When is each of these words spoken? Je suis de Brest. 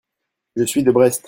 Je 0.55 0.63
suis 0.63 0.81
de 0.83 0.89
Brest. 0.91 1.19